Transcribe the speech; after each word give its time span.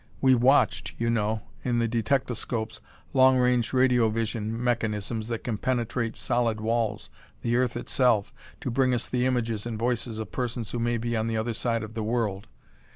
We've 0.19 0.41
watched, 0.41 0.93
you 0.97 1.11
know, 1.11 1.43
in 1.63 1.77
the 1.77 1.87
detectoscopes 1.87 2.79
long 3.13 3.37
range 3.37 3.69
radiovision 3.69 4.47
mechanisms 4.47 5.27
that 5.27 5.43
can 5.43 5.59
penetrate 5.59 6.17
solid 6.17 6.59
walls, 6.59 7.11
the 7.43 7.55
earth 7.55 7.77
itself, 7.77 8.33
to 8.61 8.71
bring 8.71 8.89
to 8.89 8.95
us 8.95 9.07
the 9.07 9.27
images 9.27 9.67
and 9.67 9.77
voices 9.77 10.17
of 10.17 10.31
persons 10.31 10.71
who 10.71 10.79
may 10.79 10.97
be 10.97 11.15
on 11.15 11.27
the 11.27 11.37
other 11.37 11.53
side 11.53 11.83
of 11.83 11.93
the 11.93 12.01
world. 12.03 12.47